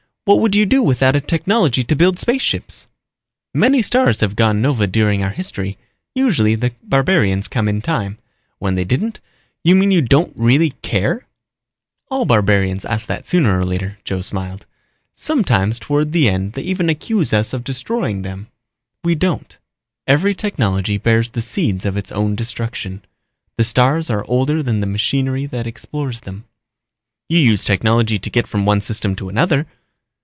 [0.25, 2.87] What would you do without a technology to build spaceships?"
[3.55, 5.79] "Many stars have gone nova during our history.
[6.13, 8.19] Usually the barbarians came in time.
[8.59, 9.19] When they didn't"
[9.65, 11.25] "You mean you don't really care?"
[12.09, 14.67] "All barbarians ask that sooner or later," Joe smiled.
[15.15, 18.47] "Sometimes toward the end they even accuse us of destroying them.
[19.03, 19.57] We don't.
[20.05, 23.03] Every technology bears the seeds of its own destruction.
[23.57, 26.45] The stars are older than the machinery that explores them."
[27.27, 29.65] "You used technology to get from one system to another."